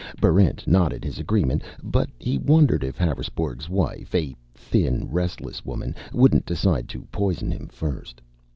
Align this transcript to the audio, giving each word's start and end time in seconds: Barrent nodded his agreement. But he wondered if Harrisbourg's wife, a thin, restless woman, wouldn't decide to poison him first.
Barrent 0.19 0.65
nodded 0.65 1.03
his 1.05 1.19
agreement. 1.19 1.61
But 1.83 2.09
he 2.17 2.39
wondered 2.39 2.83
if 2.83 2.97
Harrisbourg's 2.97 3.69
wife, 3.69 4.15
a 4.15 4.35
thin, 4.55 5.05
restless 5.11 5.63
woman, 5.63 5.93
wouldn't 6.11 6.47
decide 6.47 6.89
to 6.89 7.03
poison 7.11 7.51
him 7.51 7.67
first. 7.67 8.19